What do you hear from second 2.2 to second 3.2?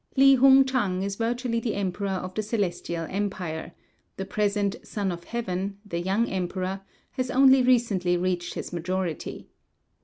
the Celestial